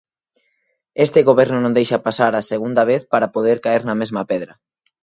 Este 1.05 1.19
goberno 1.29 1.57
non 1.61 1.75
deixa 1.77 2.03
pasar 2.07 2.31
a 2.35 2.47
segunda 2.51 2.83
vez 2.91 3.01
para 3.11 3.31
poder 3.35 3.57
caer 3.65 3.81
na 3.85 3.99
mesma 4.01 4.23
pedra. 4.31 4.53